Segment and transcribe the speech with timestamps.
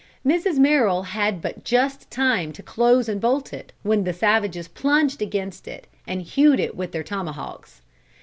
[0.25, 0.57] Mrs.
[0.57, 5.67] Merrill had but just time to close and bolt it when the savages plunged against
[5.67, 7.83] it and hewed it with their tomahawks.